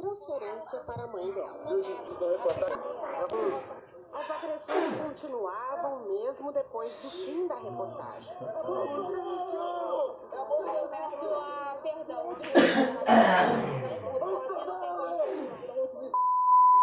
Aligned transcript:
transferência 0.00 0.80
para 0.86 1.04
a 1.04 1.06
mãe 1.06 1.30
dela. 1.30 1.58
As 4.12 4.30
agressões 4.30 4.96
continuavam 5.06 6.00
mesmo 6.00 6.52
depois 6.52 6.92
do 7.02 7.10
fim 7.10 7.46
da 7.46 7.54
reportagem. 7.54 8.34
Eu 10.72 10.88
peço 10.90 11.24
a 11.26 11.76
perdão. 11.82 12.36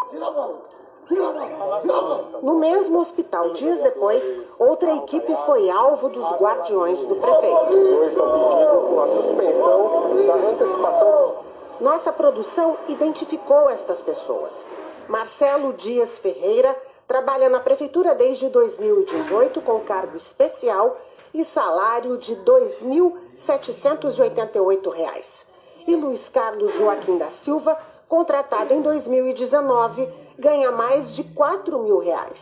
Tira 0.08 0.26
a 0.26 0.30
mão! 0.30 0.62
Tira 1.06 1.28
a 1.28 1.32
mão! 1.32 2.40
No 2.42 2.54
mesmo 2.54 3.00
hospital, 3.00 3.52
dias 3.54 3.80
depois, 3.82 4.22
outra 4.58 4.94
equipe 4.96 5.36
foi 5.44 5.68
alvo 5.68 6.08
dos 6.08 6.24
guardiões 6.40 6.98
do 7.06 7.16
prefeito. 7.16 7.66
Dois 7.66 8.12
estão 8.12 8.32
pedindo 8.32 9.00
a 9.00 9.08
suspensão 9.08 10.26
da 10.26 10.34
antecipação. 10.34 11.47
Nossa 11.80 12.12
produção 12.12 12.76
identificou 12.88 13.70
estas 13.70 14.00
pessoas. 14.00 14.52
Marcelo 15.08 15.74
Dias 15.74 16.18
Ferreira 16.18 16.74
trabalha 17.06 17.48
na 17.48 17.60
prefeitura 17.60 18.16
desde 18.16 18.48
2018 18.48 19.62
com 19.62 19.78
cargo 19.80 20.16
especial 20.16 20.96
e 21.32 21.44
salário 21.46 22.18
de 22.18 22.34
R$ 22.34 22.40
2.788. 22.44 25.24
E 25.86 25.94
Luiz 25.94 26.28
Carlos 26.30 26.74
Joaquim 26.74 27.16
da 27.16 27.30
Silva, 27.44 27.78
contratado 28.08 28.74
em 28.74 28.82
2019, 28.82 30.08
ganha 30.36 30.72
mais 30.72 31.14
de 31.14 31.22
4 31.32 31.78
mil 31.78 32.00
reais. 32.00 32.40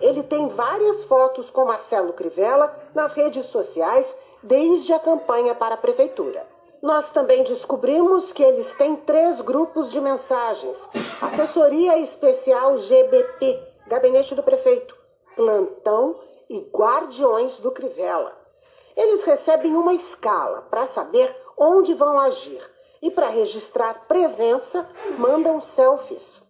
Ele 0.00 0.22
tem 0.22 0.46
várias 0.48 1.02
fotos 1.06 1.50
com 1.50 1.64
Marcelo 1.64 2.12
Crivella 2.12 2.72
nas 2.94 3.12
redes 3.14 3.46
sociais 3.46 4.06
desde 4.42 4.92
a 4.92 5.00
campanha 5.00 5.56
para 5.56 5.74
a 5.74 5.78
prefeitura. 5.78 6.46
Nós 6.82 7.10
também 7.12 7.44
descobrimos 7.44 8.32
que 8.32 8.42
eles 8.42 8.66
têm 8.76 8.96
três 8.96 9.38
grupos 9.42 9.90
de 9.90 10.00
mensagens: 10.00 10.76
Assessoria 11.20 11.98
Especial 11.98 12.78
GBP, 12.78 13.62
Gabinete 13.86 14.34
do 14.34 14.42
Prefeito, 14.42 14.96
Plantão 15.36 16.16
e 16.48 16.58
Guardiões 16.74 17.60
do 17.60 17.70
Crivella. 17.70 18.34
Eles 18.96 19.24
recebem 19.24 19.76
uma 19.76 19.92
escala 19.92 20.62
para 20.70 20.86
saber 20.88 21.36
onde 21.56 21.92
vão 21.92 22.18
agir 22.18 22.62
e 23.02 23.10
para 23.10 23.28
registrar 23.28 24.06
presença 24.08 24.88
mandam 25.18 25.60
selfies. 25.60 26.40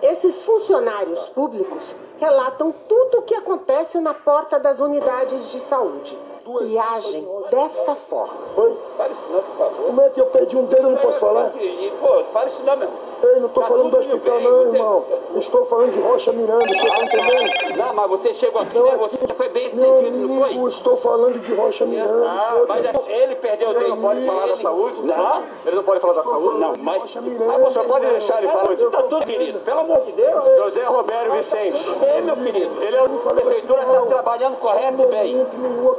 Esses 0.00 0.40
funcionários 0.44 1.18
públicos 1.30 1.82
relatam 2.18 2.70
tudo 2.70 3.18
o 3.18 3.22
que 3.22 3.34
acontece 3.34 3.98
na 3.98 4.14
porta 4.14 4.60
das 4.60 4.78
unidades 4.78 5.50
de 5.50 5.68
saúde 5.68 6.33
e 6.62 6.78
agem 6.78 7.26
desta 7.50 7.94
forma. 8.08 8.34
Oi? 8.56 8.78
Para 8.96 9.08
isso 9.08 9.32
não, 9.32 9.42
por 9.42 9.56
favor. 9.56 9.86
Como 9.86 10.00
é 10.02 10.10
que 10.10 10.20
eu 10.20 10.26
perdi 10.26 10.56
um 10.56 10.66
dedo 10.66 10.88
e 10.88 10.90
não 10.92 10.98
posso 10.98 11.20
falar? 11.20 11.52
Pô, 12.00 12.23
para 12.34 12.48
isso 12.50 12.62
não, 12.64 12.76
meu. 12.76 12.88
Ei, 13.22 13.40
não 13.40 13.48
tô 13.48 13.60
Tá 13.60 13.68
falando 13.68 13.90
do 13.90 13.98
hospital 14.00 14.36
bem, 14.36 14.44
não, 14.44 14.58
você- 14.64 14.76
irmão. 14.76 15.04
Estou 15.36 15.66
falando 15.66 15.92
de 15.92 16.00
Rocha 16.00 16.32
Miranda, 16.32 16.66
você 16.66 16.86
tá 16.90 17.02
entendendo? 17.04 17.76
Não, 17.78 17.94
mas 17.94 18.10
você 18.10 18.34
chegou 18.34 18.60
aqui, 18.60 18.78
Não, 18.78 18.84
né? 18.86 18.96
Você 18.98 19.16
que- 19.16 19.34
foi 19.34 19.48
bem 19.48 19.74
Meu 19.74 20.00
entendido, 20.00 20.28
não 20.28 20.38
foi? 20.40 20.50
amigo, 20.50 20.68
estou 20.68 20.96
falando 20.98 21.38
de 21.40 21.54
Rocha 21.54 21.84
Miranda. 21.86 22.26
Ah, 22.28 22.64
mas 22.68 22.84
é- 22.84 23.22
ele 23.22 23.36
perdeu 23.36 23.68
o 23.68 23.70
Ele 23.70 23.78
dente. 23.78 23.90
não 23.90 24.02
pode 24.02 24.26
falar 24.26 24.46
da 24.46 24.52
Ele- 24.52 24.62
saúde? 24.62 25.02
Não, 25.06 25.42
Ele 25.64 25.76
não 25.76 25.82
pode 25.84 26.00
falar 26.00 26.12
da 26.14 26.22
saúde? 26.22 26.58
não, 26.60 26.72
mas... 26.80 27.02
Rocha 27.02 27.20
Mas 27.22 27.32
Miranda. 27.32 27.58
você 27.70 27.82
pode 27.84 28.06
deixar 28.06 28.38
ele 28.42 28.48
falar. 28.52 28.64
Tá 28.76 29.02
tudo, 29.04 29.24
querido. 29.26 29.58
Pelo 29.60 29.80
amor 29.80 30.00
de 30.02 30.12
Deus. 30.12 30.56
José 30.56 30.82
Roberto 30.84 31.32
Vicente. 31.32 31.96
Ei, 32.14 32.20
meu 32.20 32.36
querido. 32.36 32.82
Ele 32.82 32.96
é 32.96 33.02
o 33.02 33.06
a 33.28 33.34
prefeitura 33.34 33.82
está 33.82 34.00
trabalhando 34.02 34.56
correto 34.58 35.02
e 35.02 35.06
bem. 35.06 35.34
Não, 35.36 35.44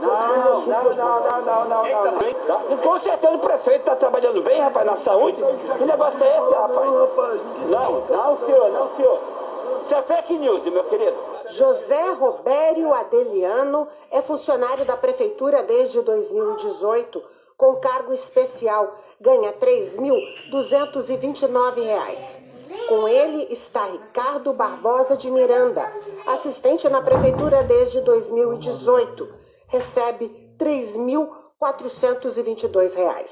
não, 0.02 0.66
não, 0.66 0.94
não, 0.94 1.42
não, 1.42 1.66
não, 1.66 2.04
tá 2.04 2.12
bem? 2.20 2.34
Tá? 2.48 2.60
Com 2.84 3.00
certeza 3.00 3.34
o 3.34 3.40
prefeito 3.40 3.80
está 3.80 3.96
trabalhando 3.96 4.42
bem, 4.42 4.62
rapaz, 4.62 4.86
na 4.86 4.98
saúde. 4.98 5.44
Que 5.78 5.86
negócio 5.86 6.20
esse, 6.26 6.54
rapaz? 6.54 6.92
Não. 7.70 8.06
Não, 8.08 8.46
senhor, 8.46 8.72
não, 8.72 8.96
senhor. 8.96 9.20
Isso 9.86 9.94
é 9.94 10.02
fake 10.02 10.38
news, 10.40 10.64
meu 10.64 10.84
querido. 10.86 11.16
José 11.52 12.14
Robério 12.14 12.92
Adeliano 12.94 13.88
é 14.10 14.24
funcionário 14.24 14.84
da 14.84 14.98
prefeitura 14.98 15.62
desde 15.64 16.02
2018, 16.02 17.22
com 17.56 17.76
cargo 17.76 18.12
especial, 18.14 18.96
ganha 19.22 19.54
3.229 19.54 21.84
reais. 21.84 22.20
Com 22.88 23.08
ele 23.08 23.44
está 23.54 23.86
Ricardo 23.86 24.52
Barbosa 24.54 25.16
de 25.18 25.30
Miranda, 25.30 25.84
assistente 26.26 26.90
na 26.90 27.02
prefeitura 27.02 27.62
desde 27.64 28.02
2018, 28.02 29.32
recebe 29.68 30.26
R$ 30.26 30.56
3.422. 30.58 33.30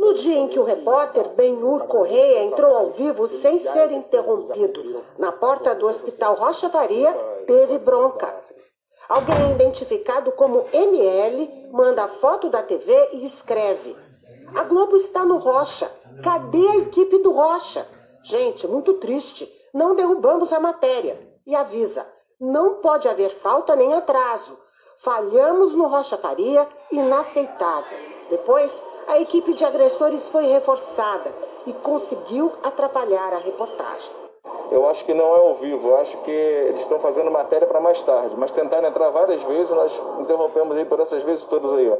No 0.00 0.14
dia 0.14 0.38
em 0.38 0.48
que 0.48 0.58
o 0.58 0.64
repórter 0.64 1.28
Benhur 1.36 1.86
Correia 1.86 2.44
entrou 2.44 2.74
ao 2.74 2.90
vivo 2.92 3.28
sem 3.42 3.60
ser 3.62 3.92
interrompido 3.92 5.04
na 5.18 5.30
porta 5.30 5.74
do 5.74 5.86
Hospital 5.86 6.36
Rocha 6.36 6.70
Faria, 6.70 7.12
teve 7.46 7.78
bronca. 7.78 8.34
Alguém 9.10 9.52
identificado 9.52 10.32
como 10.32 10.64
ML 10.72 11.68
manda 11.70 12.08
foto 12.08 12.48
da 12.48 12.62
TV 12.62 13.10
e 13.12 13.26
escreve: 13.26 13.94
A 14.56 14.64
Globo 14.64 14.96
está 14.96 15.22
no 15.22 15.36
Rocha. 15.36 15.92
Cadê 16.24 16.66
a 16.66 16.78
equipe 16.78 17.18
do 17.18 17.32
Rocha? 17.32 17.86
Gente, 18.24 18.66
muito 18.66 18.94
triste. 18.94 19.52
Não 19.74 19.94
derrubamos 19.94 20.50
a 20.50 20.58
matéria. 20.58 21.20
E 21.46 21.54
avisa: 21.54 22.06
não 22.40 22.76
pode 22.76 23.06
haver 23.06 23.38
falta 23.42 23.76
nem 23.76 23.92
atraso. 23.92 24.58
Falhamos 25.04 25.74
no 25.74 25.88
Rocha 25.88 26.16
Faria, 26.16 26.66
inaceitável. 26.90 27.98
Depois, 28.30 28.72
a 29.06 29.20
equipe 29.20 29.54
de 29.54 29.64
agressores 29.64 30.26
foi 30.28 30.46
reforçada 30.46 31.32
e 31.66 31.72
conseguiu 31.72 32.52
atrapalhar 32.62 33.32
a 33.32 33.38
reportagem. 33.38 34.10
Eu 34.70 34.88
acho 34.88 35.04
que 35.04 35.12
não 35.12 35.34
é 35.34 35.38
ao 35.38 35.56
vivo, 35.56 35.88
eu 35.88 35.96
acho 35.98 36.22
que 36.22 36.30
eles 36.30 36.82
estão 36.82 37.00
fazendo 37.00 37.30
matéria 37.30 37.66
para 37.66 37.80
mais 37.80 38.00
tarde, 38.04 38.36
mas 38.36 38.52
tentaram 38.52 38.88
entrar 38.88 39.10
várias 39.10 39.42
vezes, 39.42 39.70
nós 39.70 39.92
interrompemos 40.20 40.76
aí 40.76 40.84
por 40.84 41.00
essas 41.00 41.22
vezes 41.24 41.44
todas 41.46 41.72
aí, 41.72 41.90
ó. 41.90 41.98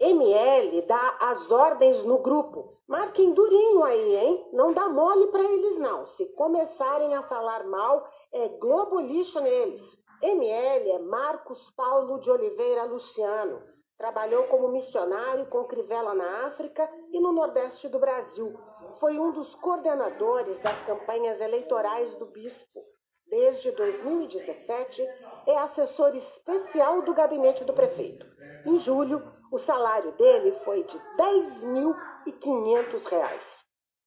ML 0.00 0.82
dá 0.82 1.16
as 1.20 1.50
ordens 1.50 2.04
no 2.04 2.18
grupo. 2.18 2.72
Marquem 2.88 3.32
durinho 3.32 3.84
aí, 3.84 4.16
hein? 4.16 4.46
Não 4.52 4.72
dá 4.72 4.88
mole 4.88 5.28
pra 5.28 5.42
eles, 5.42 5.78
não. 5.78 6.06
Se 6.08 6.26
começarem 6.34 7.14
a 7.14 7.22
falar 7.22 7.64
mal, 7.64 8.04
é 8.32 8.48
globo 8.48 9.00
lixo 9.00 9.40
neles. 9.40 9.80
ML 10.20 10.90
é 10.90 10.98
Marcos 10.98 11.58
Paulo 11.76 12.20
de 12.20 12.30
Oliveira 12.30 12.84
Luciano. 12.84 13.62
Trabalhou 14.02 14.42
como 14.48 14.66
missionário 14.66 15.46
com 15.46 15.62
Crivella 15.62 16.12
na 16.12 16.46
África 16.48 16.90
e 17.12 17.20
no 17.20 17.30
Nordeste 17.30 17.88
do 17.88 18.00
Brasil. 18.00 18.52
Foi 18.98 19.16
um 19.16 19.30
dos 19.30 19.54
coordenadores 19.54 20.58
das 20.58 20.76
campanhas 20.86 21.40
eleitorais 21.40 22.12
do 22.16 22.26
bispo. 22.26 22.80
Desde 23.28 23.70
2017, 23.70 25.08
é 25.46 25.56
assessor 25.56 26.16
especial 26.16 27.02
do 27.02 27.14
gabinete 27.14 27.62
do 27.62 27.72
prefeito. 27.72 28.26
Em 28.66 28.80
julho, 28.80 29.22
o 29.52 29.58
salário 29.58 30.10
dele 30.16 30.50
foi 30.64 30.82
de 30.82 30.98
10.500 31.16 33.04
reais. 33.04 33.42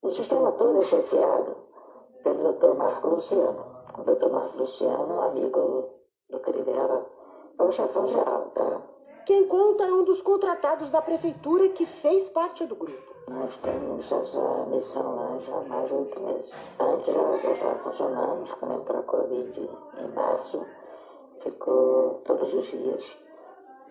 O 0.01 0.11
sistema 0.11 0.51
todo 0.51 0.77
é 0.77 0.81
chefiado 0.81 1.55
pelo 2.21 2.51
Dr. 2.51 2.73
Marco 2.73 3.07
Luciano. 3.07 3.65
O 3.97 4.03
Dr. 4.03 4.29
Marco 4.29 4.57
Luciano, 4.57 5.21
amigo 5.21 6.01
do 6.29 6.39
Crivella, 6.41 7.09
é 7.57 7.63
o 7.63 7.71
chefão 7.71 8.09
geral, 8.09 8.51
tá? 8.53 8.94
Quem 9.25 9.47
conta 9.47 9.83
é 9.83 9.91
um 9.91 10.03
dos 10.03 10.21
contratados 10.21 10.91
da 10.91 11.01
prefeitura 11.01 11.69
que 11.69 11.85
fez 11.87 12.29
parte 12.29 12.63
do 12.65 12.75
grupo. 12.75 13.15
Nós 13.27 13.57
temos 13.57 14.05
essa 14.05 14.65
missão 14.67 15.15
lá 15.15 15.39
já 15.39 15.57
há 15.57 15.61
mais 15.61 15.87
de 15.87 15.93
oito 15.95 16.19
meses. 16.19 16.53
Antes 16.79 17.05
já, 17.07 17.51
estava 17.53 17.79
funcionando, 17.79 18.55
quando 18.59 18.81
entrou 18.81 18.99
a 18.99 19.03
Covid 19.03 19.69
em 19.97 20.07
março, 20.13 20.63
ficou 21.41 22.21
todos 22.23 22.53
os 22.53 22.67
dias. 22.67 23.17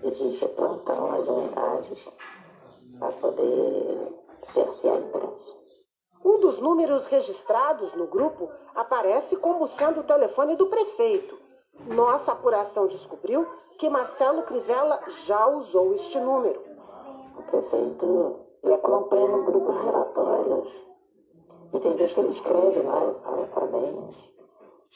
Existe 0.04 0.46
plantão 0.50 1.10
nas 1.10 1.26
unidades 1.26 1.98
para 3.00 3.12
poder 3.12 4.12
cercear 4.52 4.94
a 4.94 5.00
imprensa. 5.00 5.56
Um 6.24 6.38
dos 6.38 6.60
números 6.60 7.06
registrados 7.08 7.92
no 7.94 8.06
grupo 8.06 8.48
aparece 8.72 9.36
como 9.36 9.66
sendo 9.66 10.00
o 10.00 10.04
telefone 10.04 10.54
do 10.54 10.66
prefeito. 10.66 11.36
Nossa 11.86 12.32
apuração 12.32 12.86
descobriu 12.86 13.46
que 13.78 13.90
Marcelo 13.90 14.42
Crivella 14.44 15.00
já 15.26 15.46
usou 15.46 15.94
este 15.94 16.18
número. 16.18 16.60
O 17.38 17.42
prefeito 17.42 18.36
ele 18.62 18.74
acompanha 18.74 19.28
no 19.28 19.44
grupo 19.44 19.72
os 19.72 19.82
relatórios. 19.82 20.72
E 21.72 21.80
tem 21.80 21.96
vezes 21.96 22.14
que 22.14 22.20
ele 22.20 22.30
escreve 22.30 22.80
lá 22.82 23.00
e 23.42 23.46
parabéns. 23.48 24.16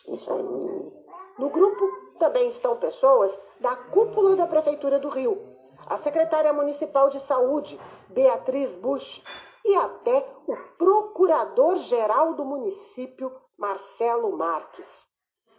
Isso 0.08 0.32
aí. 0.32 0.92
No 1.38 1.50
grupo 1.50 1.84
também 2.18 2.48
estão 2.48 2.76
pessoas 2.76 3.36
da 3.60 3.76
cúpula 3.76 4.36
da 4.36 4.46
Prefeitura 4.46 4.98
do 4.98 5.08
Rio, 5.08 5.38
a 5.86 5.98
secretária 5.98 6.52
municipal 6.52 7.10
de 7.10 7.20
saúde, 7.26 7.78
Beatriz 8.08 8.74
Bush, 8.76 9.22
e 9.64 9.74
até 9.74 10.26
o 10.46 10.56
procurador-geral 10.76 12.34
do 12.34 12.44
município, 12.44 13.30
Marcelo 13.58 14.36
Marques. 14.36 14.88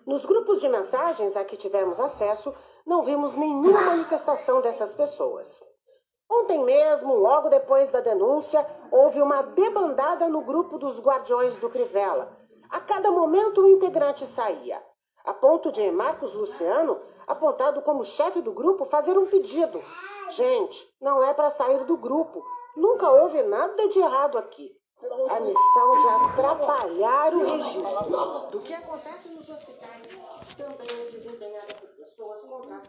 Nos 0.10 0.26
grupos 0.26 0.60
de 0.60 0.68
mensagens 0.68 1.38
a 1.38 1.46
que 1.46 1.56
tivemos 1.56 2.00
acesso, 2.00 2.52
não 2.84 3.04
vimos 3.04 3.36
nenhuma 3.36 3.80
manifestação 3.80 4.60
dessas 4.60 4.92
pessoas. 4.96 5.48
Ontem 6.28 6.58
mesmo, 6.66 7.14
logo 7.14 7.48
depois 7.48 7.92
da 7.92 8.02
denúncia, 8.02 8.66
houve 8.92 9.22
uma 9.22 9.44
debandada 9.44 10.28
no 10.28 10.42
grupo 10.42 10.80
dos 10.80 11.00
Guardiões 11.00 11.56
do 11.60 11.70
Crivella. 11.70 12.36
A 12.72 12.80
cada 12.80 13.12
momento, 13.12 13.62
um 13.62 13.68
integrante 13.68 14.26
saía, 14.34 14.82
a 15.24 15.32
ponto 15.32 15.72
de 15.72 15.92
Marcos 15.92 16.34
Luciano, 16.34 16.98
apontado 17.28 17.84
como 17.84 18.04
chefe 18.04 18.42
do 18.42 18.52
grupo, 18.52 18.86
fazer 18.86 19.16
um 19.16 19.28
pedido. 19.28 19.80
Gente, 20.32 20.92
não 21.00 21.24
é 21.24 21.36
para 21.36 21.52
sair 21.52 21.84
do 21.84 21.96
grupo. 21.96 22.44
Nunca 22.76 23.12
houve 23.12 23.44
nada 23.44 23.88
de 23.90 24.00
errado 24.00 24.40
aqui. 24.40 24.79
A 25.02 25.40
missão 25.40 26.02
de 26.02 26.08
atrapalhar 26.10 27.34
o 27.34 27.46
registro 27.46 28.52
do 28.52 28.60
que 28.60 28.74
acontece 28.74 29.30
nos 29.30 29.48
hospitais 29.48 30.20
também 30.58 30.88
é 30.90 31.12
desempenhada 31.12 31.74
por 31.76 31.88
pessoas 31.90 32.42
contratadas. 32.42 32.88